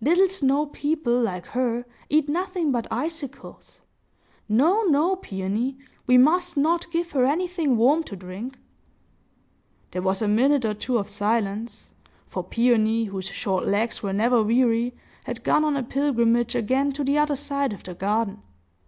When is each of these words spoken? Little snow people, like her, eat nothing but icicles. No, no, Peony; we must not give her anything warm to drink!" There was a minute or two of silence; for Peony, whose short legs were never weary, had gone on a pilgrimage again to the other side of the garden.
Little 0.00 0.28
snow 0.28 0.66
people, 0.66 1.20
like 1.22 1.44
her, 1.44 1.84
eat 2.08 2.28
nothing 2.28 2.70
but 2.70 2.86
icicles. 2.88 3.80
No, 4.48 4.84
no, 4.84 5.16
Peony; 5.16 5.76
we 6.06 6.16
must 6.16 6.56
not 6.56 6.88
give 6.92 7.10
her 7.10 7.24
anything 7.26 7.76
warm 7.76 8.04
to 8.04 8.14
drink!" 8.14 8.58
There 9.90 10.00
was 10.00 10.22
a 10.22 10.28
minute 10.28 10.64
or 10.64 10.74
two 10.74 10.98
of 10.98 11.08
silence; 11.10 11.94
for 12.28 12.44
Peony, 12.44 13.06
whose 13.06 13.26
short 13.26 13.66
legs 13.66 14.04
were 14.04 14.12
never 14.12 14.40
weary, 14.40 14.94
had 15.24 15.42
gone 15.42 15.64
on 15.64 15.76
a 15.76 15.82
pilgrimage 15.82 16.54
again 16.54 16.92
to 16.92 17.02
the 17.02 17.18
other 17.18 17.34
side 17.34 17.72
of 17.72 17.82
the 17.82 17.94
garden. 17.94 18.40